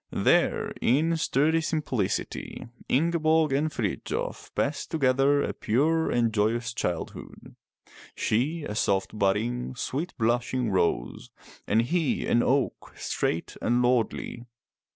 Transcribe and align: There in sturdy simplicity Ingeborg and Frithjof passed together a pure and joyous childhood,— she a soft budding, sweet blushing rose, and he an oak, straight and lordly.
There 0.11 0.73
in 0.81 1.15
sturdy 1.15 1.61
simplicity 1.61 2.67
Ingeborg 2.89 3.53
and 3.53 3.71
Frithjof 3.71 4.49
passed 4.55 4.89
together 4.89 5.43
a 5.43 5.53
pure 5.53 6.09
and 6.09 6.33
joyous 6.33 6.73
childhood,— 6.73 7.55
she 8.15 8.63
a 8.63 8.73
soft 8.73 9.15
budding, 9.19 9.75
sweet 9.75 10.15
blushing 10.17 10.71
rose, 10.71 11.29
and 11.67 11.83
he 11.83 12.25
an 12.25 12.41
oak, 12.41 12.93
straight 12.95 13.55
and 13.61 13.83
lordly. 13.83 14.47